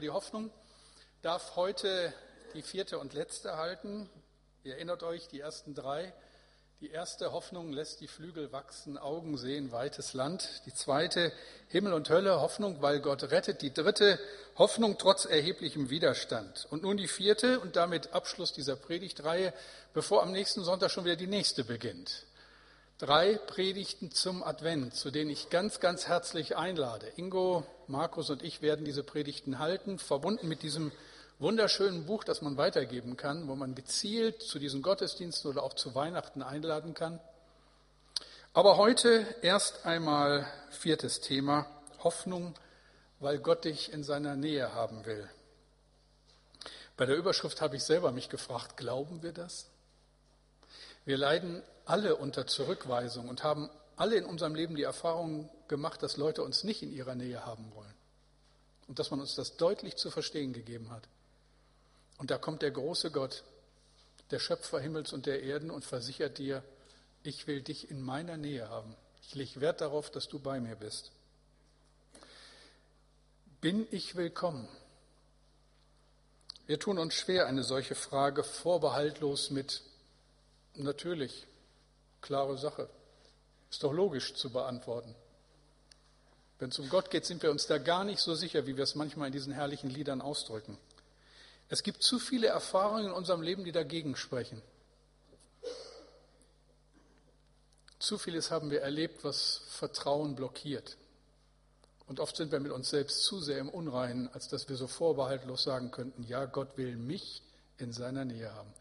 [0.00, 0.50] Die Hoffnung
[1.20, 2.14] darf heute
[2.54, 4.08] die vierte und letzte halten.
[4.64, 6.14] Ihr erinnert euch, die ersten drei.
[6.80, 10.62] Die erste Hoffnung lässt die Flügel wachsen, Augen sehen, weites Land.
[10.64, 11.32] Die zweite
[11.68, 13.60] Himmel und Hölle, Hoffnung, weil Gott rettet.
[13.60, 14.18] Die dritte
[14.56, 16.66] Hoffnung trotz erheblichem Widerstand.
[16.70, 19.52] Und nun die vierte und damit Abschluss dieser Predigtreihe,
[19.92, 22.24] bevor am nächsten Sonntag schon wieder die nächste beginnt.
[23.00, 27.10] Drei Predigten zum Advent, zu denen ich ganz, ganz herzlich einlade.
[27.16, 30.92] Ingo, Markus und ich werden diese Predigten halten, verbunden mit diesem
[31.38, 35.94] wunderschönen Buch, das man weitergeben kann, wo man gezielt zu diesen Gottesdiensten oder auch zu
[35.94, 37.20] Weihnachten einladen kann.
[38.52, 41.64] Aber heute erst einmal viertes Thema,
[42.04, 42.54] Hoffnung,
[43.18, 45.26] weil Gott dich in seiner Nähe haben will.
[46.98, 49.70] Bei der Überschrift habe ich selber mich gefragt, glauben wir das?
[51.06, 56.16] Wir leiden alle unter Zurückweisung und haben alle in unserem Leben die Erfahrung gemacht, dass
[56.16, 57.94] Leute uns nicht in ihrer Nähe haben wollen.
[58.86, 61.02] Und dass man uns das deutlich zu verstehen gegeben hat.
[62.18, 63.42] Und da kommt der große Gott,
[64.30, 66.62] der Schöpfer Himmels und der Erden und versichert dir,
[67.24, 68.94] ich will dich in meiner Nähe haben.
[69.22, 71.10] Ich lege Wert darauf, dass du bei mir bist.
[73.60, 74.68] Bin ich willkommen?
[76.66, 79.82] Wir tun uns schwer, eine solche Frage vorbehaltlos mit
[80.76, 81.48] natürlich
[82.20, 82.88] Klare Sache.
[83.70, 85.14] Ist doch logisch zu beantworten.
[86.58, 88.84] Wenn es um Gott geht, sind wir uns da gar nicht so sicher, wie wir
[88.84, 90.76] es manchmal in diesen herrlichen Liedern ausdrücken.
[91.68, 94.60] Es gibt zu viele Erfahrungen in unserem Leben, die dagegen sprechen.
[97.98, 100.96] Zu vieles haben wir erlebt, was Vertrauen blockiert.
[102.08, 104.88] Und oft sind wir mit uns selbst zu sehr im Unreinen, als dass wir so
[104.88, 107.42] vorbehaltlos sagen könnten, ja, Gott will mich
[107.78, 108.72] in seiner Nähe haben.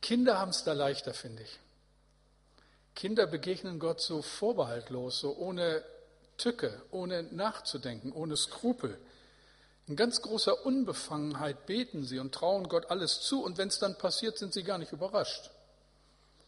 [0.00, 1.58] Kinder haben es da leichter, finde ich.
[3.00, 5.82] Kinder begegnen Gott so vorbehaltlos, so ohne
[6.36, 8.98] Tücke, ohne nachzudenken, ohne Skrupel.
[9.86, 13.96] In ganz großer Unbefangenheit beten sie und trauen Gott alles zu und wenn es dann
[13.96, 15.50] passiert, sind sie gar nicht überrascht.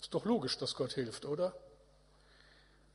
[0.02, 1.54] Ist doch logisch, dass Gott hilft, oder?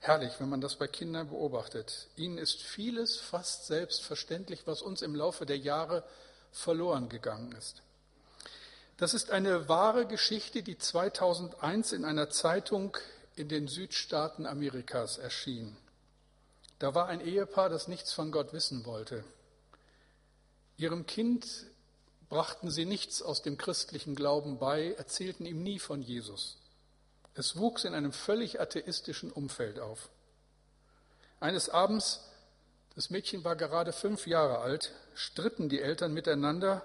[0.01, 2.09] Herrlich, wenn man das bei Kindern beobachtet.
[2.15, 6.03] Ihnen ist vieles fast selbstverständlich, was uns im Laufe der Jahre
[6.51, 7.81] verloren gegangen ist.
[8.97, 12.95] Das ist eine wahre Geschichte, die 2001 in einer Zeitung
[13.37, 15.77] in den Südstaaten Amerikas erschien.
[16.79, 19.23] Da war ein Ehepaar, das nichts von Gott wissen wollte.
[20.77, 21.65] Ihrem Kind
[22.29, 26.57] brachten sie nichts aus dem christlichen Glauben bei, erzählten ihm nie von Jesus.
[27.33, 30.09] Es wuchs in einem völlig atheistischen Umfeld auf.
[31.39, 32.21] Eines Abends,
[32.95, 36.83] das Mädchen war gerade fünf Jahre alt, stritten die Eltern miteinander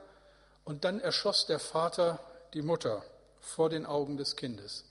[0.65, 2.21] und dann erschoss der Vater
[2.53, 3.03] die Mutter
[3.41, 4.85] vor den Augen des Kindes.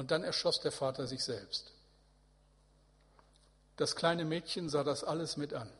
[0.00, 1.72] Und dann erschoss der Vater sich selbst.
[3.76, 5.70] Das kleine Mädchen sah das alles mit an.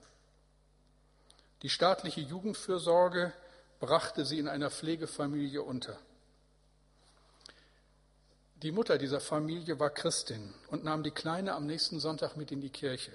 [1.62, 3.32] Die staatliche Jugendfürsorge
[3.78, 5.98] brachte sie in einer Pflegefamilie unter.
[8.56, 12.60] Die Mutter dieser Familie war Christin und nahm die Kleine am nächsten Sonntag mit in
[12.60, 13.12] die Kirche.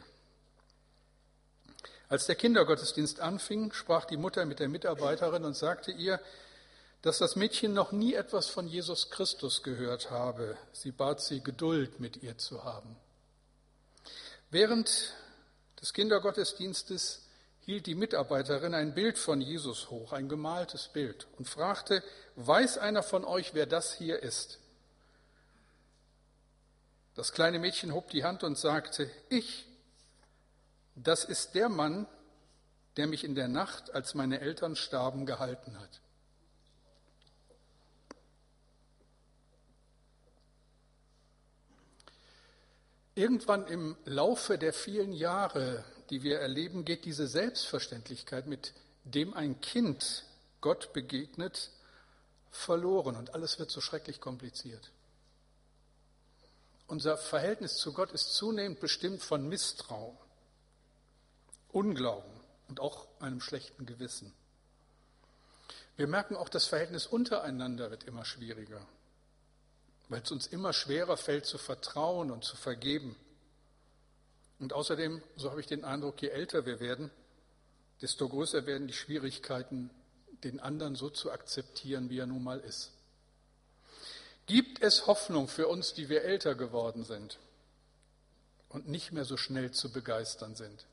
[2.09, 6.19] Als der Kindergottesdienst anfing, sprach die Mutter mit der Mitarbeiterin und sagte ihr,
[7.05, 10.57] dass das Mädchen noch nie etwas von Jesus Christus gehört habe.
[10.73, 12.95] Sie bat sie, Geduld mit ihr zu haben.
[14.49, 15.13] Während
[15.79, 17.21] des Kindergottesdienstes
[17.59, 22.01] hielt die Mitarbeiterin ein Bild von Jesus hoch, ein gemaltes Bild, und fragte,
[22.37, 24.57] weiß einer von euch, wer das hier ist?
[27.13, 29.67] Das kleine Mädchen hob die Hand und sagte, ich,
[30.95, 32.07] das ist der Mann,
[32.97, 36.01] der mich in der Nacht, als meine Eltern starben, gehalten hat.
[43.15, 48.73] Irgendwann im Laufe der vielen Jahre, die wir erleben, geht diese Selbstverständlichkeit, mit
[49.05, 50.25] dem ein Kind
[50.59, 51.71] Gott begegnet,
[52.51, 54.91] verloren und alles wird so schrecklich kompliziert.
[56.87, 60.17] Unser Verhältnis zu Gott ist zunehmend bestimmt von Misstrauen,
[61.71, 62.31] Unglauben
[62.67, 64.33] und auch einem schlechten Gewissen.
[65.95, 68.85] Wir merken auch, das Verhältnis untereinander wird immer schwieriger
[70.09, 73.15] weil es uns immer schwerer fällt zu vertrauen und zu vergeben.
[74.59, 77.11] Und außerdem, so habe ich den Eindruck, je älter wir werden,
[78.01, 79.89] desto größer werden die Schwierigkeiten,
[80.43, 82.91] den anderen so zu akzeptieren, wie er nun mal ist.
[84.47, 87.39] Gibt es Hoffnung für uns, die wir älter geworden sind
[88.69, 90.85] und nicht mehr so schnell zu begeistern sind?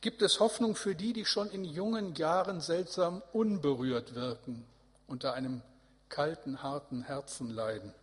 [0.00, 4.64] Gibt es Hoffnung für die, die schon in jungen Jahren seltsam unberührt wirken,
[5.06, 5.62] unter einem
[6.08, 7.94] kalten, harten Herzen leiden?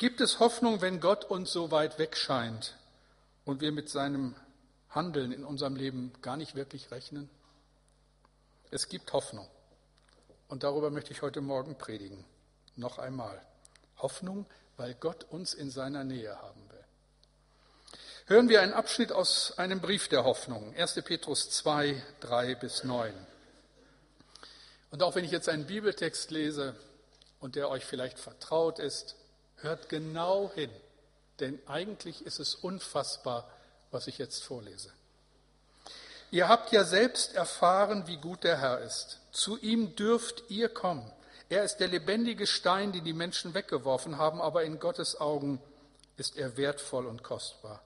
[0.00, 2.74] Gibt es Hoffnung, wenn Gott uns so weit weg scheint
[3.44, 4.34] und wir mit seinem
[4.88, 7.28] Handeln in unserem Leben gar nicht wirklich rechnen?
[8.70, 9.46] Es gibt Hoffnung.
[10.48, 12.24] Und darüber möchte ich heute Morgen predigen.
[12.76, 13.42] Noch einmal.
[13.98, 14.46] Hoffnung,
[14.78, 16.84] weil Gott uns in seiner Nähe haben will.
[18.24, 20.74] Hören wir einen Abschnitt aus einem Brief der Hoffnung.
[20.76, 20.94] 1.
[21.04, 23.12] Petrus 2, 3 bis 9.
[24.92, 26.74] Und auch wenn ich jetzt einen Bibeltext lese
[27.38, 29.16] und der euch vielleicht vertraut ist,
[29.62, 30.70] hört genau hin,
[31.40, 33.48] denn eigentlich ist es unfassbar,
[33.90, 34.92] was ich jetzt vorlese.
[36.30, 39.18] Ihr habt ja selbst erfahren, wie gut der Herr ist.
[39.32, 41.10] Zu ihm dürft ihr kommen.
[41.48, 45.60] Er ist der lebendige Stein, den die Menschen weggeworfen haben, aber in Gottes Augen
[46.16, 47.82] ist er wertvoll und kostbar.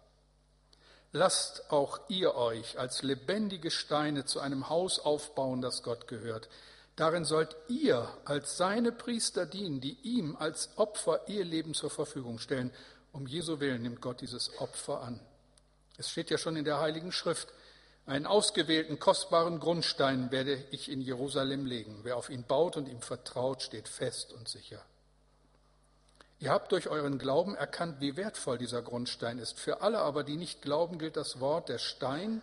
[1.13, 6.49] Lasst auch ihr euch als lebendige Steine zu einem Haus aufbauen, das Gott gehört.
[6.97, 12.39] Darin sollt ihr als seine Priester dienen, die ihm als Opfer ihr Leben zur Verfügung
[12.39, 12.71] stellen.
[13.13, 15.21] Um Jesu Willen nimmt Gott dieses Opfer an.
[15.97, 17.49] Es steht ja schon in der Heiligen Schrift,
[18.07, 22.01] einen ausgewählten, kostbaren Grundstein werde ich in Jerusalem legen.
[22.03, 24.85] Wer auf ihn baut und ihm vertraut, steht fest und sicher.
[26.39, 29.59] Ihr habt durch euren Glauben erkannt, wie wertvoll dieser Grundstein ist.
[29.59, 32.43] Für alle aber, die nicht glauben, gilt das Wort, der Stein,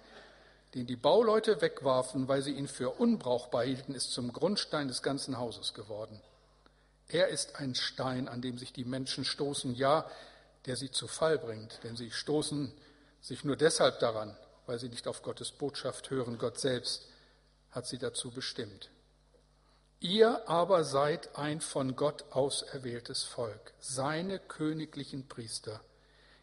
[0.73, 5.37] den die Bauleute wegwarfen, weil sie ihn für unbrauchbar hielten, ist zum Grundstein des ganzen
[5.37, 6.21] Hauses geworden.
[7.09, 10.09] Er ist ein Stein, an dem sich die Menschen stoßen, ja,
[10.65, 12.71] der sie zu Fall bringt, denn sie stoßen
[13.19, 14.35] sich nur deshalb daran,
[14.65, 16.37] weil sie nicht auf Gottes Botschaft hören.
[16.37, 17.07] Gott selbst
[17.71, 18.89] hat sie dazu bestimmt.
[19.99, 25.81] Ihr aber seid ein von Gott auserwähltes Volk, seine königlichen Priester.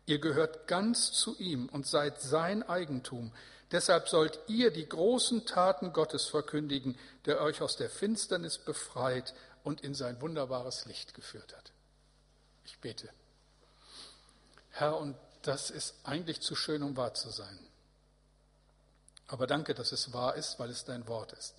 [0.06, 3.32] Ihr gehört ganz zu ihm und seid sein Eigentum.
[3.70, 9.82] Deshalb sollt ihr die großen Taten Gottes verkündigen, der euch aus der Finsternis befreit und
[9.82, 11.72] in sein wunderbares Licht geführt hat.
[12.64, 13.10] Ich bete.
[14.70, 17.58] Herr, und das ist eigentlich zu schön, um wahr zu sein.
[19.26, 21.54] Aber danke, dass es wahr ist, weil es dein Wort ist.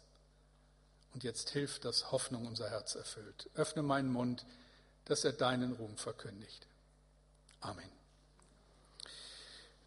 [1.13, 3.50] Und jetzt hilft, dass Hoffnung unser Herz erfüllt.
[3.56, 4.45] Öffne meinen Mund,
[5.06, 6.67] dass er deinen Ruhm verkündigt.
[7.61, 7.89] Amen.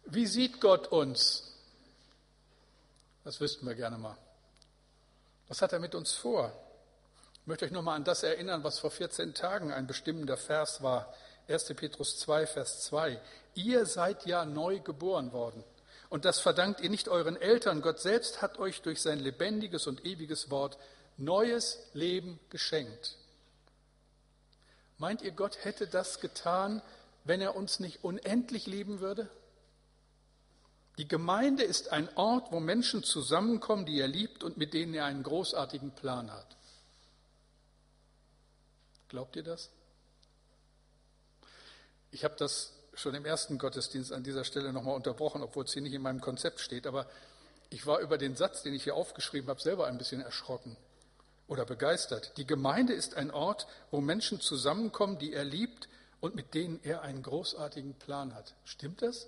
[0.05, 1.52] Wie sieht Gott uns?
[3.23, 4.17] Das wüssten wir gerne mal.
[5.47, 6.51] Was hat er mit uns vor?
[7.41, 10.81] Ich möchte euch nur mal an das erinnern, was vor 14 Tagen ein bestimmender Vers
[10.81, 11.13] war.
[11.47, 11.73] 1.
[11.75, 13.19] Petrus 2, Vers 2.
[13.55, 15.63] Ihr seid ja neu geboren worden.
[16.09, 17.81] Und das verdankt ihr nicht euren Eltern.
[17.81, 20.77] Gott selbst hat euch durch sein lebendiges und ewiges Wort
[21.17, 23.17] neues Leben geschenkt.
[24.97, 26.81] Meint ihr, Gott hätte das getan,
[27.23, 29.29] wenn er uns nicht unendlich lieben würde?
[30.97, 35.05] Die Gemeinde ist ein Ort, wo Menschen zusammenkommen, die er liebt und mit denen er
[35.05, 36.55] einen großartigen Plan hat.
[39.09, 39.69] Glaubt ihr das?
[42.11, 45.81] Ich habe das schon im ersten Gottesdienst an dieser Stelle nochmal unterbrochen, obwohl es hier
[45.81, 46.85] nicht in meinem Konzept steht.
[46.85, 47.07] Aber
[47.71, 50.77] ich war über den Satz, den ich hier aufgeschrieben habe, selber ein bisschen erschrocken
[51.47, 52.37] oder begeistert.
[52.37, 55.89] Die Gemeinde ist ein Ort, wo Menschen zusammenkommen, die er liebt
[56.21, 58.53] und mit denen er einen großartigen Plan hat.
[58.63, 59.27] Stimmt das?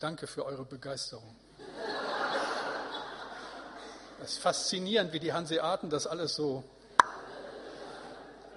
[0.00, 1.36] Danke für eure Begeisterung.
[4.22, 6.64] Es ist faszinierend, wie die Hanseaten das alles so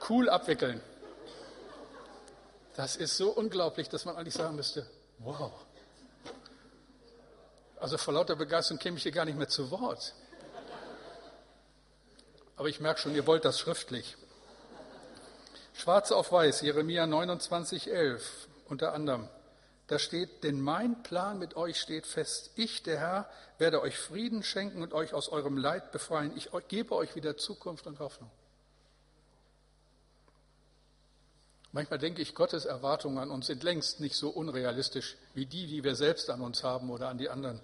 [0.10, 0.82] cool abwickeln.
[2.76, 4.88] Das ist so unglaublich, dass man eigentlich sagen müsste,
[5.20, 5.52] wow.
[7.80, 10.14] Also vor lauter Begeisterung käme ich hier gar nicht mehr zu Wort.
[12.56, 14.16] Aber ich merke schon, ihr wollt das schriftlich.
[15.74, 19.28] Schwarz auf weiß, Jeremia 29, 11, unter anderem.
[19.88, 22.52] Da steht, denn mein Plan mit euch steht fest.
[22.56, 26.36] Ich, der Herr, werde euch Frieden schenken und euch aus eurem Leid befreien.
[26.36, 28.30] Ich gebe euch wieder Zukunft und Hoffnung.
[31.72, 35.84] Manchmal denke ich, Gottes Erwartungen an uns sind längst nicht so unrealistisch wie die, die
[35.84, 37.62] wir selbst an uns haben oder an die anderen.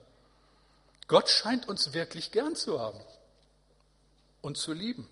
[1.07, 2.99] Gott scheint uns wirklich gern zu haben
[4.41, 5.09] und zu lieben.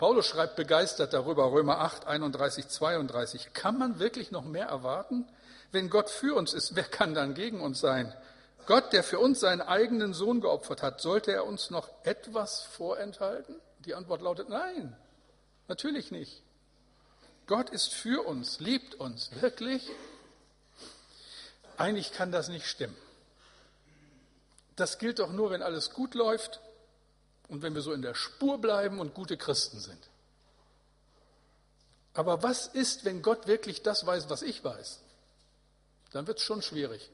[0.00, 3.52] Paulus schreibt begeistert darüber, Römer 8, 31, 32.
[3.52, 5.28] Kann man wirklich noch mehr erwarten?
[5.72, 8.10] Wenn Gott für uns ist, wer kann dann gegen uns sein?
[8.64, 13.54] Gott, der für uns seinen eigenen Sohn geopfert hat, sollte er uns noch etwas vorenthalten?
[13.80, 14.96] Die Antwort lautet nein,
[15.68, 16.40] natürlich nicht.
[17.46, 19.30] Gott ist für uns, liebt uns.
[19.42, 19.86] Wirklich?
[21.76, 22.96] Eigentlich kann das nicht stimmen.
[24.76, 26.58] Das gilt doch nur, wenn alles gut läuft
[27.50, 30.08] und wenn wir so in der Spur bleiben und gute Christen sind.
[32.14, 35.00] Aber was ist, wenn Gott wirklich das weiß, was ich weiß?
[36.12, 37.10] Dann wird es schon schwierig.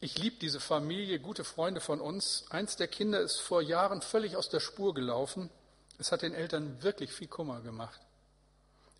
[0.00, 2.44] Ich liebe diese Familie, gute Freunde von uns.
[2.50, 5.50] Eins der Kinder ist vor Jahren völlig aus der Spur gelaufen.
[5.98, 8.00] Es hat den Eltern wirklich viel Kummer gemacht.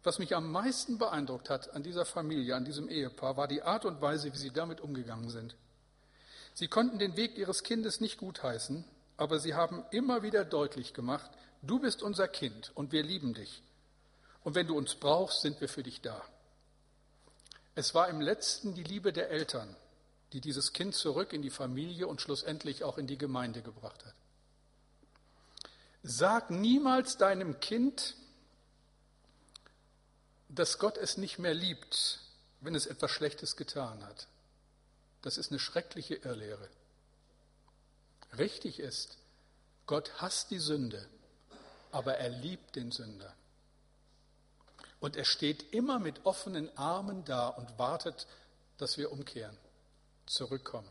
[0.03, 3.85] Was mich am meisten beeindruckt hat an dieser Familie, an diesem Ehepaar, war die Art
[3.85, 5.55] und Weise, wie sie damit umgegangen sind.
[6.55, 8.85] Sie konnten den Weg ihres Kindes nicht gutheißen,
[9.19, 13.63] aber sie haben immer wieder deutlich gemacht, du bist unser Kind und wir lieben dich.
[14.45, 16.23] Und wenn du uns brauchst, sind wir für dich da.
[17.75, 19.77] Es war im letzten die Liebe der Eltern,
[20.33, 24.15] die dieses Kind zurück in die Familie und schlussendlich auch in die Gemeinde gebracht hat.
[26.05, 28.15] Sag niemals deinem Kind,
[30.49, 32.21] dass Gott es nicht mehr liebt,
[32.61, 34.29] wenn es etwas Schlechtes getan hat.
[35.23, 36.69] Das ist eine schreckliche Irrlehre.
[38.37, 39.17] Richtig ist,
[39.87, 41.09] Gott hasst die Sünde,
[41.93, 43.33] aber er liebt den Sünder.
[45.01, 48.27] Und er steht immer mit offenen Armen da und wartet,
[48.77, 49.57] dass wir umkehren,
[50.27, 50.91] zurückkommen.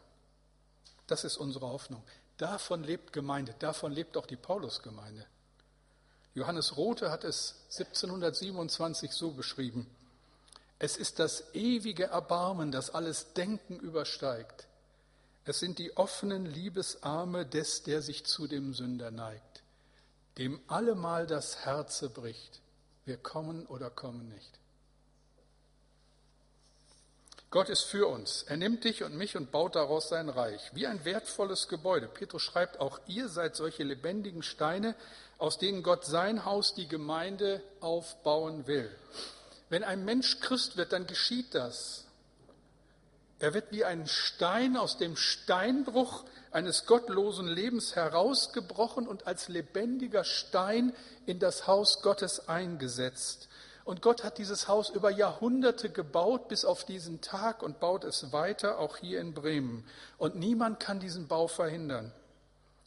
[1.05, 2.03] Das ist unsere Hoffnung.
[2.37, 5.25] Davon lebt Gemeinde, davon lebt auch die Paulusgemeinde.
[6.35, 9.87] Johannes Rothe hat es 1727 so beschrieben.
[10.79, 14.67] Es ist das ewige Erbarmen, das alles Denken übersteigt.
[15.47, 19.63] Es sind die offenen Liebesarme des, der sich zu dem Sünder neigt,
[20.37, 22.59] dem allemal das Herze bricht.
[23.05, 24.59] Wir kommen oder kommen nicht.
[27.49, 28.43] Gott ist für uns.
[28.43, 30.69] Er nimmt dich und mich und baut daraus sein Reich.
[30.73, 32.09] Wie ein wertvolles Gebäude.
[32.09, 34.95] Petrus schreibt, auch ihr seid solche lebendigen Steine,
[35.37, 38.93] aus denen Gott sein Haus, die Gemeinde, aufbauen will.
[39.69, 42.06] Wenn ein Mensch Christ wird, dann geschieht das.
[43.39, 50.23] Er wird wie ein Stein aus dem Steinbruch eines gottlosen Lebens herausgebrochen und als lebendiger
[50.23, 50.93] Stein
[51.25, 53.47] in das Haus Gottes eingesetzt.
[53.85, 58.33] Und Gott hat dieses Haus über Jahrhunderte gebaut bis auf diesen Tag und baut es
[58.33, 59.85] weiter, auch hier in Bremen.
[60.17, 62.11] Und niemand kann diesen Bau verhindern.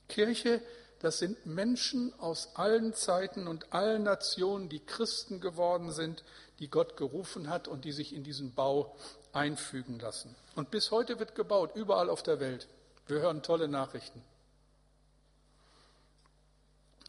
[0.08, 0.60] Kirche,
[1.00, 6.22] das sind Menschen aus allen Zeiten und allen Nationen, die Christen geworden sind,
[6.58, 8.94] die Gott gerufen hat und die sich in diesen Bau
[9.32, 10.34] einfügen lassen.
[10.56, 12.68] Und bis heute wird gebaut, überall auf der Welt.
[13.06, 14.22] Wir hören tolle Nachrichten.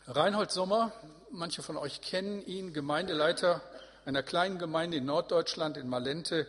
[0.07, 0.93] Reinhold Sommer,
[1.29, 3.61] manche von euch kennen ihn, Gemeindeleiter
[4.05, 6.47] einer kleinen Gemeinde in Norddeutschland, in Malente,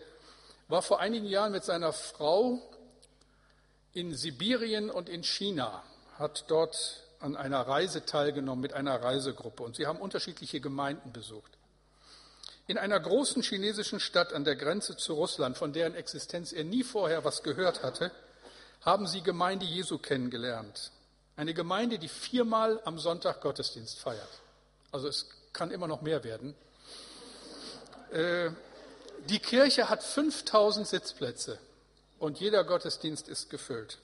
[0.69, 2.61] war vor einigen Jahren mit seiner Frau
[3.93, 5.83] in Sibirien und in China,
[6.19, 11.53] hat dort an einer Reise teilgenommen mit einer Reisegruppe und sie haben unterschiedliche Gemeinden besucht.
[12.67, 16.85] In einer großen chinesischen Stadt an der Grenze zu Russland, von deren Existenz er nie
[16.85, 18.13] vorher was gehört hatte,
[18.83, 20.91] haben sie Gemeinde Jesu kennengelernt.
[21.37, 24.29] Eine Gemeinde, die viermal am Sonntag Gottesdienst feiert.
[24.91, 26.55] Also es kann immer noch mehr werden.
[28.11, 28.51] Äh,
[29.29, 31.59] die Kirche hat 5000 Sitzplätze
[32.19, 33.99] und jeder Gottesdienst ist gefüllt.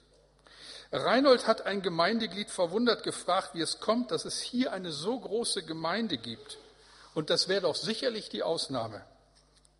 [0.90, 5.62] Reinhold hat ein Gemeindeglied verwundert gefragt, wie es kommt, dass es hier eine so große
[5.64, 6.58] Gemeinde gibt.
[7.14, 9.04] Und das wäre doch sicherlich die Ausnahme.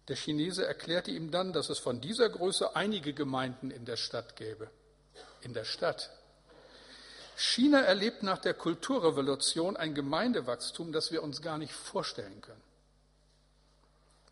[0.09, 4.37] Der Chinese erklärte ihm dann, dass es von dieser Größe einige Gemeinden in der Stadt
[4.37, 4.71] gäbe.
[5.43, 6.11] In der Stadt.
[7.37, 12.63] China erlebt nach der Kulturrevolution ein Gemeindewachstum, das wir uns gar nicht vorstellen können.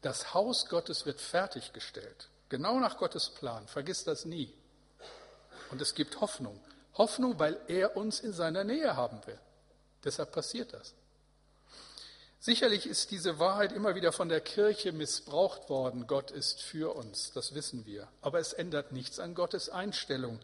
[0.03, 3.67] Das Haus Gottes wird fertiggestellt, genau nach Gottes Plan.
[3.69, 4.53] Vergiss das nie.
[5.71, 6.61] Und es gibt Hoffnung.
[6.95, 9.39] Hoffnung, weil er uns in seiner Nähe haben will.
[10.05, 10.95] Deshalb passiert das.
[12.39, 16.07] Sicherlich ist diese Wahrheit immer wieder von der Kirche missbraucht worden.
[16.07, 18.09] Gott ist für uns, das wissen wir.
[18.21, 20.39] Aber es ändert nichts an Gottes Einstellung.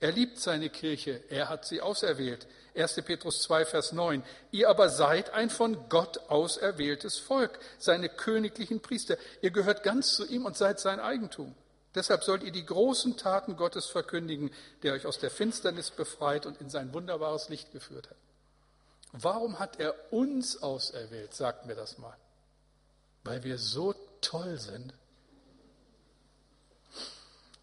[0.00, 2.46] Er liebt seine Kirche, er hat sie auserwählt.
[2.74, 3.02] 1.
[3.04, 4.22] Petrus 2, Vers 9.
[4.50, 9.16] Ihr aber seid ein von Gott auserwähltes Volk, seine königlichen Priester.
[9.40, 11.54] Ihr gehört ganz zu ihm und seid sein Eigentum.
[11.94, 14.50] Deshalb sollt ihr die großen Taten Gottes verkündigen,
[14.82, 18.16] der euch aus der Finsternis befreit und in sein wunderbares Licht geführt hat.
[19.12, 21.34] Warum hat er uns auserwählt?
[21.34, 22.16] Sagt mir das mal.
[23.22, 24.92] Weil wir so toll sind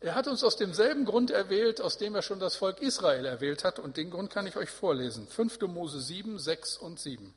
[0.03, 3.63] er hat uns aus demselben Grund erwählt, aus dem er schon das Volk Israel erwählt
[3.63, 5.27] hat, und den Grund kann ich euch vorlesen.
[5.27, 5.61] 5.
[5.61, 7.31] Mose 7, 6 und 7.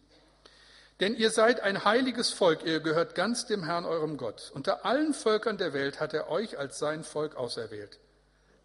[1.00, 4.52] Denn ihr seid ein heiliges Volk, ihr gehört ganz dem Herrn eurem Gott.
[4.54, 7.98] Unter allen Völkern der Welt hat er euch als sein Volk auserwählt.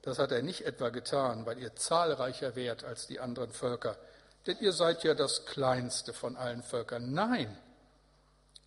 [0.03, 3.97] Das hat er nicht etwa getan, weil ihr zahlreicher wärt als die anderen Völker,
[4.47, 7.13] denn ihr seid ja das kleinste von allen Völkern.
[7.13, 7.57] Nein,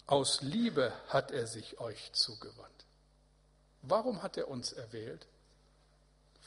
[0.06, 2.84] aus Liebe hat er sich euch zugewandt.
[3.82, 5.26] Warum hat er uns erwählt?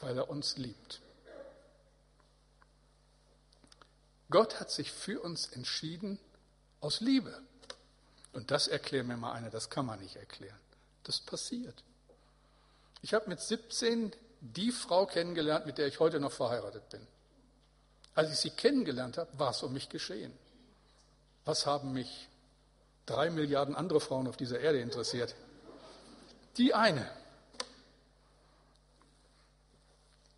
[0.00, 1.00] Weil er uns liebt.
[4.30, 6.18] Gott hat sich für uns entschieden
[6.80, 7.40] aus Liebe.
[8.32, 10.58] Und das erklärt mir mal einer, das kann man nicht erklären.
[11.04, 11.82] Das passiert.
[13.02, 17.06] Ich habe mit 17 die Frau kennengelernt, mit der ich heute noch verheiratet bin.
[18.14, 20.32] Als ich sie kennengelernt habe, war es um mich geschehen.
[21.44, 22.28] Was haben mich
[23.04, 25.34] drei Milliarden andere Frauen auf dieser Erde interessiert?
[26.56, 27.08] Die eine.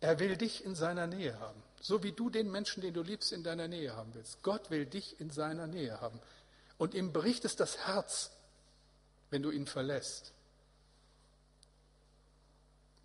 [0.01, 1.61] Er will dich in seiner Nähe haben.
[1.81, 4.43] So wie du den Menschen, den du liebst, in deiner Nähe haben willst.
[4.43, 6.19] Gott will dich in seiner Nähe haben.
[6.77, 8.31] Und ihm bricht es das Herz,
[9.29, 10.33] wenn du ihn verlässt.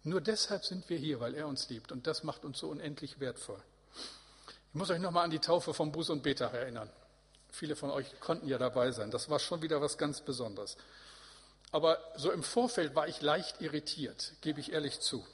[0.02, 1.90] Nur deshalb sind wir hier, weil er uns liebt.
[1.90, 3.62] Und das macht uns so unendlich wertvoll.
[4.68, 6.90] Ich muss euch nochmal an die Taufe von Buß und Betach erinnern.
[7.50, 9.10] Viele von euch konnten ja dabei sein.
[9.10, 10.76] Das war schon wieder was ganz Besonderes.
[11.70, 15.24] Aber so im Vorfeld war ich leicht irritiert, gebe ich ehrlich zu.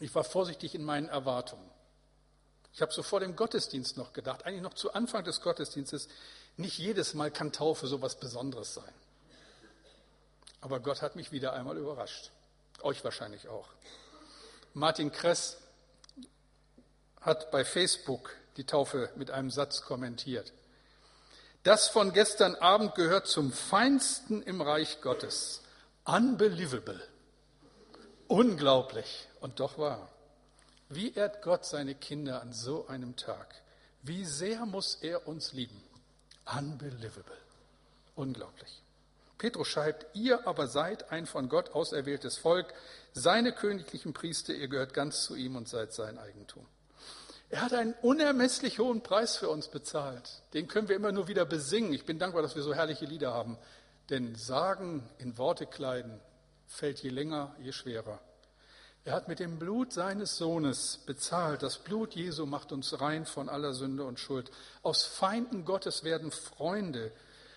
[0.00, 1.68] Ich war vorsichtig in meinen Erwartungen.
[2.74, 6.08] Ich habe so vor dem Gottesdienst noch gedacht, eigentlich noch zu Anfang des Gottesdienstes,
[6.56, 8.92] nicht jedes Mal kann Taufe so was Besonderes sein.
[10.60, 12.32] Aber Gott hat mich wieder einmal überrascht.
[12.82, 13.68] Euch wahrscheinlich auch.
[14.72, 15.58] Martin Kress
[17.20, 20.52] hat bei Facebook die Taufe mit einem Satz kommentiert.
[21.62, 25.62] Das von gestern Abend gehört zum Feinsten im Reich Gottes.
[26.04, 27.00] Unbelievable.
[28.26, 30.13] Unglaublich und doch wahr.
[30.88, 33.54] Wie ehrt Gott seine Kinder an so einem Tag?
[34.02, 35.82] Wie sehr muss er uns lieben?
[36.58, 37.36] Unbelievable.
[38.16, 38.82] Unglaublich.
[39.38, 42.72] Petrus schreibt, ihr aber seid ein von Gott auserwähltes Volk,
[43.12, 46.66] seine königlichen Priester, ihr gehört ganz zu ihm und seid sein Eigentum.
[47.50, 50.42] Er hat einen unermesslich hohen Preis für uns bezahlt.
[50.54, 51.92] Den können wir immer nur wieder besingen.
[51.92, 53.58] Ich bin dankbar, dass wir so herrliche Lieder haben.
[54.10, 56.20] Denn Sagen in Worte kleiden
[56.66, 58.18] fällt je länger, je schwerer.
[59.06, 61.62] Er hat mit dem Blut seines Sohnes bezahlt.
[61.62, 64.50] Das Blut Jesu macht uns rein von aller Sünde und Schuld.
[64.82, 67.12] Aus Feinden Gottes werden Freunde.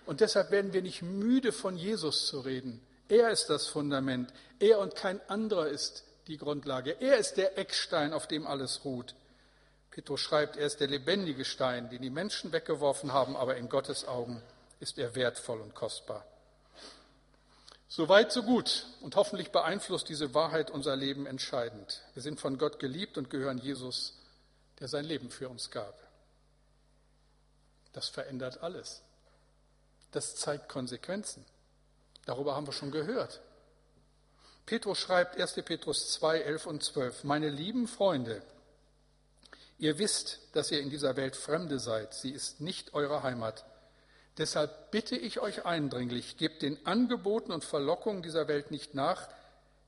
[0.05, 2.81] Und deshalb werden wir nicht müde, von Jesus zu reden.
[3.07, 4.33] Er ist das Fundament.
[4.59, 6.97] Er und kein anderer ist die Grundlage.
[6.99, 9.15] Er ist der Eckstein, auf dem alles ruht.
[9.91, 14.05] Petrus schreibt, er ist der lebendige Stein, den die Menschen weggeworfen haben, aber in Gottes
[14.05, 14.43] Augen
[14.81, 16.25] ist er wertvoll und kostbar.
[17.89, 18.85] So weit, so gut.
[19.01, 22.01] Und hoffentlich beeinflusst diese Wahrheit unser Leben entscheidend.
[22.13, 24.13] Wir sind von Gott geliebt und gehören Jesus,
[24.79, 25.97] der sein Leben für uns gab.
[27.93, 29.01] Das verändert alles.
[30.11, 31.45] Das zeigt Konsequenzen.
[32.25, 33.41] Darüber haben wir schon gehört.
[34.65, 35.53] Petrus schreibt 1.
[35.63, 37.23] Petrus 2, 11 und 12.
[37.23, 38.43] Meine lieben Freunde,
[39.79, 42.13] ihr wisst, dass ihr in dieser Welt Fremde seid.
[42.13, 43.65] Sie ist nicht eure Heimat.
[44.37, 49.27] Deshalb bitte ich euch eindringlich, gebt den Angeboten und Verlockungen dieser Welt nicht nach.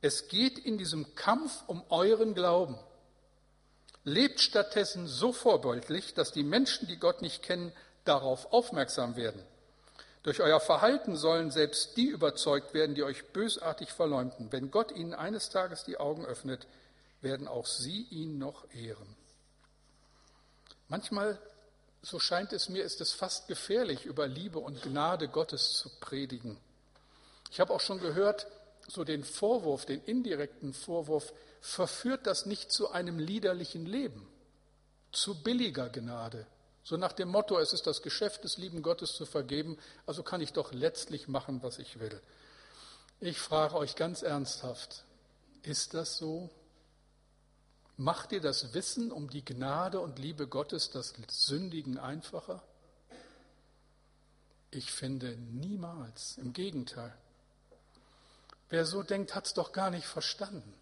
[0.02, 2.78] Es geht in diesem Kampf um euren Glauben.
[4.04, 7.72] Lebt stattdessen so vorbildlich, dass die Menschen, die Gott nicht kennen,
[8.06, 9.44] darauf aufmerksam werden.
[10.24, 14.52] Durch euer Verhalten sollen selbst die überzeugt werden, die euch bösartig verleumden.
[14.52, 16.68] Wenn Gott ihnen eines Tages die Augen öffnet,
[17.22, 19.16] werden auch sie ihn noch ehren.
[20.88, 21.40] Manchmal,
[22.02, 26.58] so scheint es mir, ist es fast gefährlich, über Liebe und Gnade Gottes zu predigen.
[27.52, 28.48] Ich habe auch schon gehört,
[28.88, 34.28] so den Vorwurf, den indirekten Vorwurf, verführt das nicht zu einem liederlichen Leben,
[35.12, 36.48] zu billiger Gnade.
[36.84, 40.42] So nach dem Motto, es ist das Geschäft des lieben Gottes zu vergeben, also kann
[40.42, 42.22] ich doch letztlich machen, was ich will.
[43.20, 45.04] Ich frage euch ganz ernsthaft,
[45.62, 46.50] ist das so?
[48.00, 52.64] Macht dir das Wissen um die Gnade und Liebe Gottes das Sündigen einfacher?
[54.72, 57.14] Ich finde niemals, im Gegenteil.
[58.70, 60.74] Wer so denkt, hat es doch gar nicht verstanden,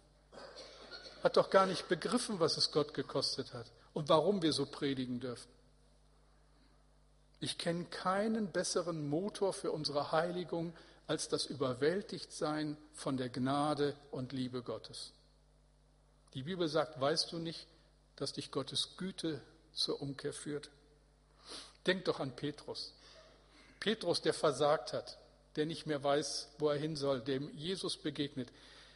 [1.24, 5.18] hat doch gar nicht begriffen, was es Gott gekostet hat und warum wir so predigen
[5.18, 5.50] dürfen.
[7.40, 10.72] Ich kenne keinen besseren Motor für unsere Heiligung
[11.08, 15.14] als das Überwältigtsein von der Gnade und Liebe Gottes.
[16.34, 17.66] Die Bibel sagt, weißt du nicht,
[18.16, 19.40] dass dich Gottes Güte
[19.72, 20.70] zur Umkehr führt?
[21.86, 22.92] Denk doch an Petrus.
[23.80, 25.18] Petrus, der versagt hat,
[25.56, 28.50] der nicht mehr weiß, wo er hin soll, dem Jesus begegnet.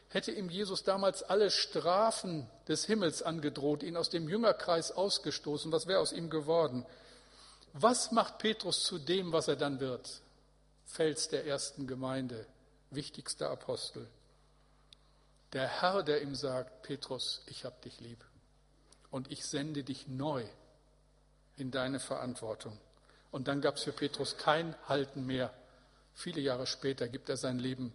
[0.09, 5.87] Hätte ihm Jesus damals alle Strafen des Himmels angedroht, ihn aus dem Jüngerkreis ausgestoßen, was
[5.87, 6.85] wäre aus ihm geworden?
[7.73, 10.21] Was macht Petrus zu dem, was er dann wird?
[10.85, 12.47] Fels der ersten Gemeinde,
[12.91, 14.07] wichtigster Apostel.
[15.53, 18.25] Der Herr, der ihm sagt, Petrus, ich hab dich lieb
[19.11, 20.45] und ich sende dich neu
[21.57, 22.79] in deine Verantwortung.
[23.31, 25.53] Und dann gab es für Petrus kein Halten mehr.
[26.15, 27.93] Viele Jahre später gibt er sein Leben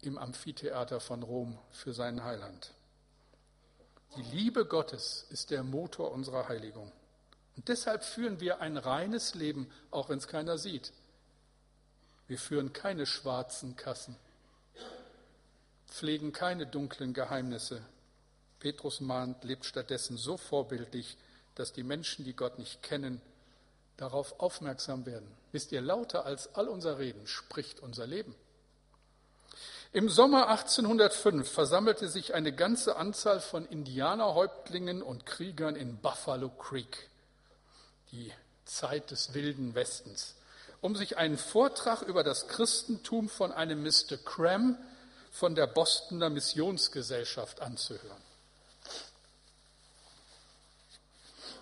[0.00, 2.72] im Amphitheater von Rom für seinen Heiland.
[4.16, 6.92] Die Liebe Gottes ist der Motor unserer Heiligung.
[7.56, 10.92] Und deshalb führen wir ein reines Leben, auch wenn es keiner sieht.
[12.28, 14.16] Wir führen keine schwarzen Kassen,
[15.88, 17.82] pflegen keine dunklen Geheimnisse.
[18.60, 21.16] Petrus mahnt, lebt stattdessen so vorbildlich,
[21.54, 23.20] dass die Menschen, die Gott nicht kennen,
[23.96, 25.30] darauf aufmerksam werden.
[25.52, 28.34] Wisst ihr, lauter als all unser Reden spricht unser Leben.
[29.92, 37.08] Im Sommer 1805 versammelte sich eine ganze Anzahl von Indianerhäuptlingen und Kriegern in Buffalo Creek,
[38.12, 38.32] die
[38.66, 40.34] Zeit des wilden Westens,
[40.82, 44.18] um sich einen Vortrag über das Christentum von einem Mr.
[44.22, 44.76] Cram
[45.36, 48.22] von der Bostoner Missionsgesellschaft anzuhören.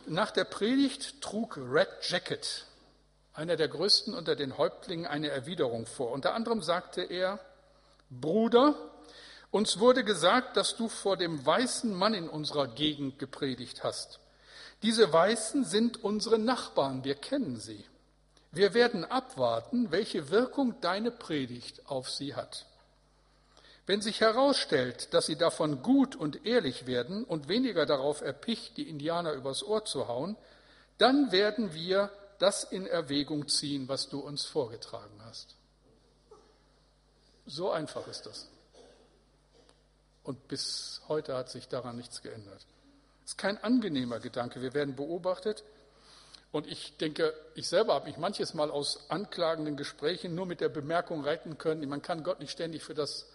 [0.07, 2.67] Nach der Predigt trug Red Jacket,
[3.33, 6.13] einer der größten unter den Häuptlingen, eine Erwiderung vor.
[6.13, 7.41] Unter anderem sagte er,
[8.11, 8.77] Bruder,
[9.51, 14.21] uns wurde gesagt, dass du vor dem weißen Mann in unserer Gegend gepredigt hast.
[14.83, 17.85] Diese Weißen sind unsere Nachbarn, wir kennen sie.
[18.53, 22.67] Wir werden abwarten, welche Wirkung deine Predigt auf sie hat.
[23.87, 28.89] Wenn sich herausstellt, dass sie davon gut und ehrlich werden und weniger darauf erpicht, die
[28.89, 30.37] Indianer übers Ohr zu hauen,
[30.97, 35.55] dann werden wir das in Erwägung ziehen, was du uns vorgetragen hast.
[37.47, 38.49] So einfach ist das.
[40.23, 42.67] Und bis heute hat sich daran nichts geändert.
[43.25, 44.63] Es ist kein angenehmer Gedanke.
[44.63, 45.63] Wir werden beobachtet.
[46.53, 50.69] Und ich denke, ich selber habe mich manches Mal aus anklagenden Gesprächen nur mit der
[50.69, 53.27] Bemerkung retten können, man kann Gott nicht ständig für das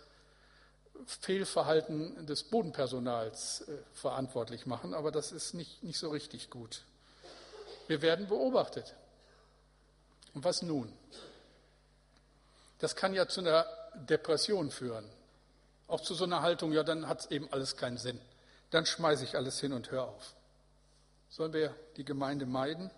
[1.06, 6.84] Fehlverhalten des Bodenpersonals äh, verantwortlich machen, aber das ist nicht, nicht so richtig gut.
[7.88, 8.96] Wir werden beobachtet.
[10.34, 10.94] Und was nun?
[12.80, 15.10] Das kann ja zu einer Depression führen.
[15.88, 18.22] Auch zu so einer Haltung, ja, dann hat es eben alles keinen Sinn.
[18.70, 20.36] Dann schmeiße ich alles hin und hör auf.
[21.30, 22.92] Sollen wir die Gemeinde meiden?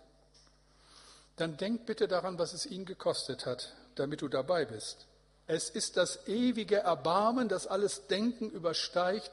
[1.36, 5.06] Dann denk bitte daran, was es ihn gekostet hat, damit du dabei bist.
[5.46, 9.30] Es ist das ewige Erbarmen, das alles Denken übersteigt.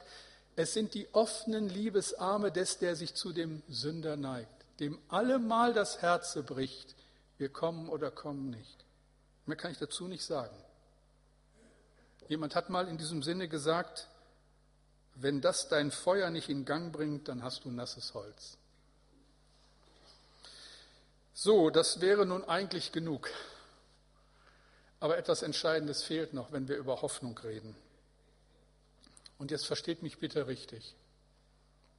[0.56, 6.02] Es sind die offenen Liebesarme des, der sich zu dem Sünder neigt, dem allemal das
[6.02, 6.94] Herze bricht.
[7.38, 8.84] Wir kommen oder kommen nicht.
[9.46, 10.56] Mehr kann ich dazu nicht sagen.
[12.28, 14.08] Jemand hat mal in diesem Sinne gesagt,
[15.14, 18.56] wenn das dein Feuer nicht in Gang bringt, dann hast du nasses Holz.
[21.34, 23.30] So, das wäre nun eigentlich genug.
[25.00, 27.74] Aber etwas Entscheidendes fehlt noch, wenn wir über Hoffnung reden.
[29.38, 30.94] Und jetzt versteht mich bitte richtig,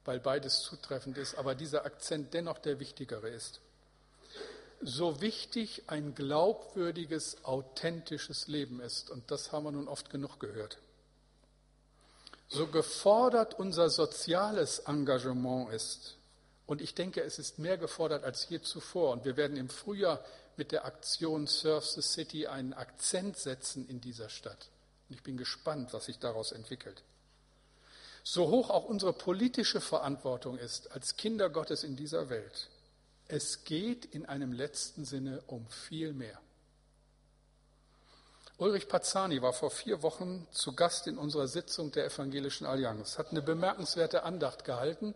[0.04, 3.60] weil beides zutreffend ist, aber dieser Akzent dennoch der wichtigere ist
[4.82, 9.10] so wichtig ein glaubwürdiges, authentisches Leben ist.
[9.10, 10.78] Und das haben wir nun oft genug gehört.
[12.48, 16.16] So gefordert unser soziales Engagement ist.
[16.66, 19.12] Und ich denke, es ist mehr gefordert als je zuvor.
[19.12, 20.22] Und wir werden im Frühjahr
[20.56, 24.68] mit der Aktion Surf the City einen Akzent setzen in dieser Stadt.
[25.08, 27.02] Und ich bin gespannt, was sich daraus entwickelt.
[28.24, 32.68] So hoch auch unsere politische Verantwortung ist als Kinder Gottes in dieser Welt,
[33.28, 36.38] es geht in einem letzten Sinne um viel mehr.
[38.58, 43.30] Ulrich Pazzani war vor vier Wochen zu Gast in unserer Sitzung der Evangelischen Allianz, hat
[43.30, 45.14] eine bemerkenswerte Andacht gehalten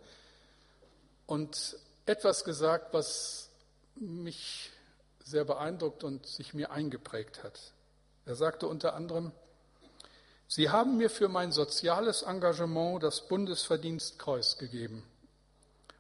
[1.27, 3.51] und etwas gesagt, was
[3.97, 4.71] mich
[5.27, 7.73] sehr beeindruckt und sich mir eingeprägt hat.
[8.25, 9.33] Er sagte unter anderem,
[10.49, 15.03] Sie haben mir für mein soziales Engagement das Bundesverdienstkreuz gegeben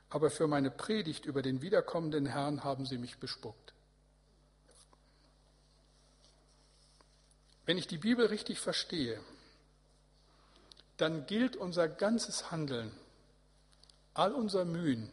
[0.09, 3.75] aber für meine Predigt über den wiederkommenden Herrn haben sie mich bespuckt.
[7.65, 9.21] Wenn ich die Bibel richtig verstehe,
[10.97, 12.93] dann gilt unser ganzes Handeln,
[14.15, 15.13] all unser Mühen,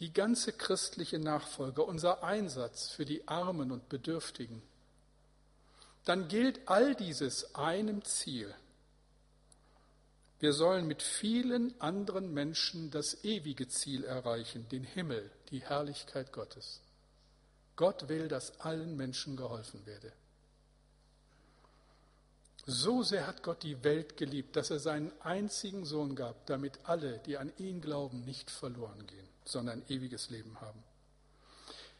[0.00, 4.62] die ganze christliche Nachfolge, unser Einsatz für die Armen und Bedürftigen,
[6.04, 8.54] dann gilt all dieses einem Ziel–
[10.40, 16.80] wir sollen mit vielen anderen Menschen das ewige Ziel erreichen, den Himmel, die Herrlichkeit Gottes.
[17.76, 20.12] Gott will, dass allen Menschen geholfen werde.
[22.64, 27.18] So sehr hat Gott die Welt geliebt, dass er seinen einzigen Sohn gab, damit alle,
[27.18, 30.82] die an ihn glauben, nicht verloren gehen, sondern ewiges Leben haben.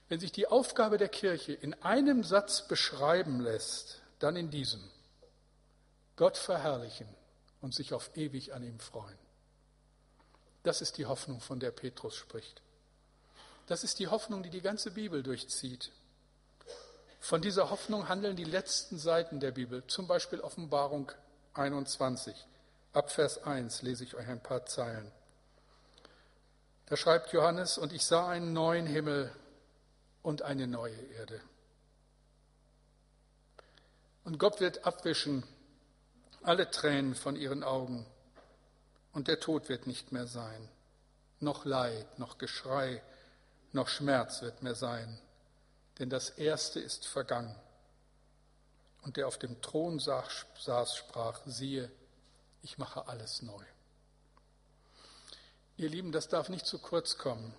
[0.08, 4.82] Wenn sich die Aufgabe der Kirche in einem Satz beschreiben lässt, dann in diesem.
[6.16, 7.08] Gott verherrlichen
[7.60, 9.18] und sich auf ewig an ihm freuen.
[10.62, 12.60] Das ist die Hoffnung, von der Petrus spricht.
[13.66, 15.92] Das ist die Hoffnung, die die ganze Bibel durchzieht.
[17.20, 21.12] Von dieser Hoffnung handeln die letzten Seiten der Bibel, zum Beispiel Offenbarung
[21.54, 22.34] 21.
[22.92, 25.12] Ab Vers 1 lese ich euch ein paar Zeilen.
[26.90, 29.32] Da schreibt Johannes, und ich sah einen neuen Himmel
[30.24, 31.40] und eine neue Erde.
[34.24, 35.44] Und Gott wird abwischen
[36.42, 38.04] alle Tränen von ihren Augen.
[39.12, 40.68] Und der Tod wird nicht mehr sein.
[41.38, 43.00] Noch Leid, noch Geschrei,
[43.70, 45.16] noch Schmerz wird mehr sein.
[46.00, 47.54] Denn das Erste ist vergangen.
[49.02, 51.88] Und der auf dem Thron saß, sprach, siehe,
[52.62, 53.64] ich mache alles neu.
[55.80, 57.54] Ihr Lieben, das darf nicht zu kurz kommen.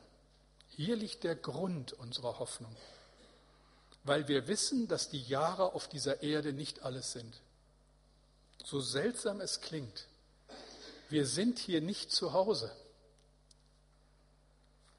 [0.70, 2.76] Hier liegt der Grund unserer Hoffnung,
[4.04, 7.42] weil wir wissen, dass die Jahre auf dieser Erde nicht alles sind.
[8.64, 10.06] So seltsam es klingt,
[11.10, 12.72] wir sind hier nicht zu Hause.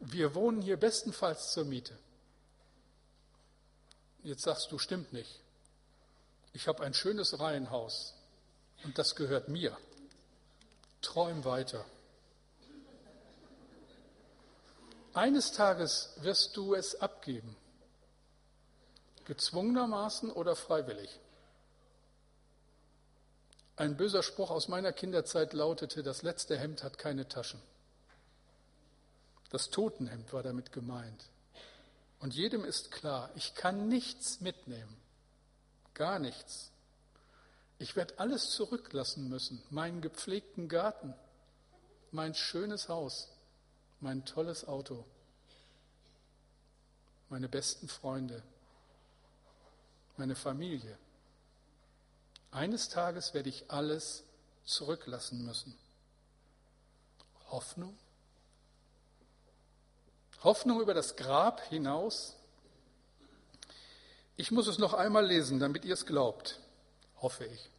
[0.01, 1.97] Wir wohnen hier bestenfalls zur Miete.
[4.25, 5.39] Jetzt sagst du, stimmt nicht.
[6.55, 8.15] Ich habe ein schönes Reihenhaus
[8.83, 9.79] und das gehört mir.
[11.03, 11.85] Träum weiter.
[15.15, 17.55] Eines Tages wirst du es abgeben,
[19.27, 21.21] gezwungenermaßen oder freiwillig.
[23.77, 27.61] Ein böser Spruch aus meiner Kinderzeit lautete, das letzte Hemd hat keine Taschen.
[29.51, 31.29] Das Totenhemd war damit gemeint.
[32.19, 34.97] Und jedem ist klar, ich kann nichts mitnehmen,
[35.93, 36.71] gar nichts.
[37.79, 41.13] Ich werde alles zurücklassen müssen, meinen gepflegten Garten,
[42.13, 43.29] mein schönes Haus,
[44.03, 45.05] mein tolles Auto,
[47.29, 48.43] meine besten Freunde,
[50.17, 50.99] meine Familie.
[52.51, 54.25] Eines Tages werde ich alles
[54.65, 55.75] zurücklassen müssen.
[57.49, 57.97] Hoffnung?
[60.43, 62.37] Hoffnung über das Grab hinaus?
[64.37, 66.59] Ich muss es noch einmal lesen, damit ihr es glaubt,
[67.21, 67.71] hoffe ich.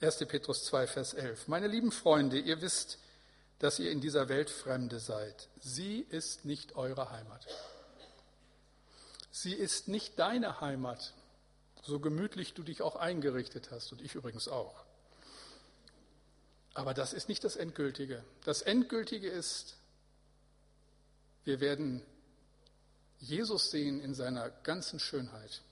[0.00, 0.18] 1.
[0.26, 1.48] Petrus 2, Vers 11.
[1.48, 2.98] Meine lieben Freunde, ihr wisst,
[3.58, 5.48] dass ihr in dieser Welt Fremde seid.
[5.60, 7.46] Sie ist nicht eure Heimat.
[9.30, 11.12] Sie ist nicht deine Heimat,
[11.82, 14.84] so gemütlich du dich auch eingerichtet hast und ich übrigens auch.
[16.74, 18.24] Aber das ist nicht das Endgültige.
[18.44, 19.76] Das Endgültige ist,
[21.44, 22.02] wir werden
[23.20, 25.62] Jesus sehen in seiner ganzen Schönheit.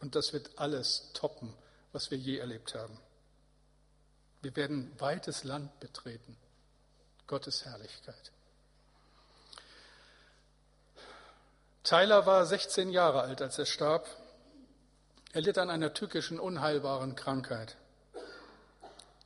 [0.00, 1.54] Und das wird alles toppen,
[1.92, 2.98] was wir je erlebt haben.
[4.42, 6.36] Wir werden weites Land betreten.
[7.26, 8.32] Gottes Herrlichkeit.
[11.82, 14.06] Tyler war 16 Jahre alt, als er starb.
[15.32, 17.76] Er litt an einer tückischen, unheilbaren Krankheit.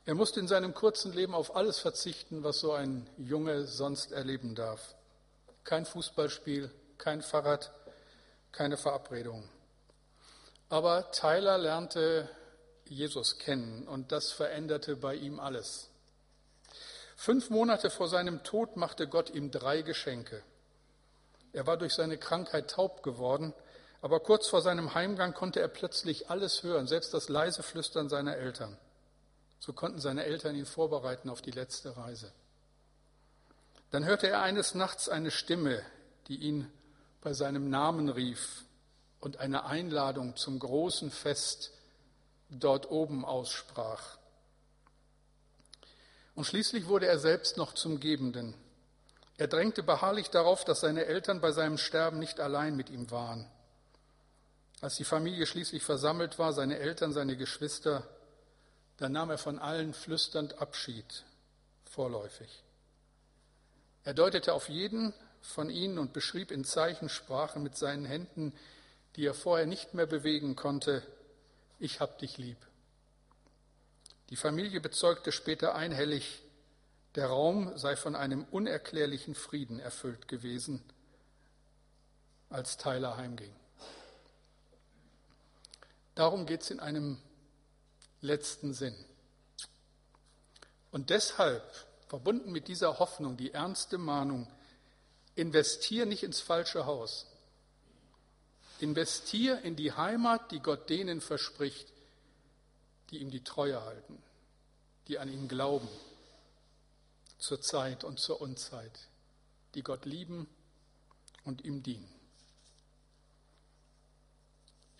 [0.05, 4.55] Er musste in seinem kurzen Leben auf alles verzichten, was so ein Junge sonst erleben
[4.55, 4.95] darf.
[5.63, 7.71] Kein Fußballspiel, kein Fahrrad,
[8.51, 9.47] keine Verabredung.
[10.69, 12.27] Aber Tyler lernte
[12.85, 15.89] Jesus kennen und das veränderte bei ihm alles.
[17.21, 20.41] Fünf Monate vor seinem Tod machte Gott ihm drei Geschenke.
[21.51, 23.53] Er war durch seine Krankheit taub geworden,
[24.01, 28.37] aber kurz vor seinem Heimgang konnte er plötzlich alles hören, selbst das leise Flüstern seiner
[28.37, 28.77] Eltern.
[29.59, 32.31] So konnten seine Eltern ihn vorbereiten auf die letzte Reise.
[33.91, 35.83] Dann hörte er eines Nachts eine Stimme,
[36.29, 36.71] die ihn
[37.19, 38.63] bei seinem Namen rief
[39.19, 41.73] und eine Einladung zum großen Fest
[42.49, 44.18] dort oben aussprach.
[46.39, 48.53] Und schließlich wurde er selbst noch zum Gebenden.
[49.35, 53.45] Er drängte beharrlich darauf, dass seine Eltern bei seinem Sterben nicht allein mit ihm waren.
[54.79, 58.07] Als die Familie schließlich versammelt war, seine Eltern, seine Geschwister,
[58.95, 61.25] dann nahm er von allen flüsternd Abschied,
[61.83, 62.63] vorläufig.
[64.05, 68.53] Er deutete auf jeden von ihnen und beschrieb in Zeichensprache mit seinen Händen,
[69.17, 71.03] die er vorher nicht mehr bewegen konnte,
[71.79, 72.68] ich hab dich lieb.
[74.29, 76.43] Die Familie bezeugte später einhellig,
[77.15, 80.83] der Raum sei von einem unerklärlichen Frieden erfüllt gewesen,
[82.49, 83.53] als Tyler heimging.
[86.13, 87.17] Darum geht es in einem
[88.21, 88.95] letzten Sinn.
[90.91, 91.63] Und deshalb,
[92.07, 94.47] verbunden mit dieser Hoffnung, die ernste Mahnung,
[95.35, 97.25] investier nicht ins falsche Haus.
[98.79, 101.91] Investier in die Heimat, die Gott denen verspricht,
[103.09, 104.21] die ihm die Treue halten,
[105.07, 105.87] die an ihn glauben,
[107.37, 109.07] zur Zeit und zur Unzeit,
[109.73, 110.47] die Gott lieben
[111.45, 112.09] und ihm dienen.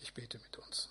[0.00, 0.88] Ich bete mit uns.